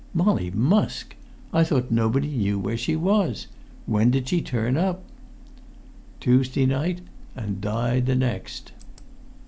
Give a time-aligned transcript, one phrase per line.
[0.15, 1.15] "Molly Musk!
[1.53, 3.45] I thought nobody knew where she was?
[3.85, 5.03] When did she turn up?"
[6.19, 7.01] "Tuesday night,
[7.35, 8.71] and died the next."